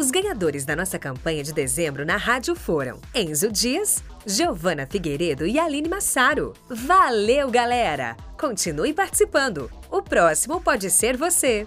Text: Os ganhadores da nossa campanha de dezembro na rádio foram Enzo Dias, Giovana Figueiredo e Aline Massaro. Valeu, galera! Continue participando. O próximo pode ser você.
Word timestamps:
Os 0.00 0.10
ganhadores 0.10 0.64
da 0.64 0.74
nossa 0.74 0.98
campanha 0.98 1.44
de 1.44 1.52
dezembro 1.52 2.06
na 2.06 2.16
rádio 2.16 2.56
foram 2.56 2.98
Enzo 3.14 3.52
Dias, 3.52 4.02
Giovana 4.24 4.86
Figueiredo 4.86 5.46
e 5.46 5.58
Aline 5.58 5.90
Massaro. 5.90 6.54
Valeu, 6.70 7.50
galera! 7.50 8.16
Continue 8.38 8.94
participando. 8.94 9.70
O 9.90 10.00
próximo 10.00 10.58
pode 10.58 10.90
ser 10.90 11.18
você. 11.18 11.66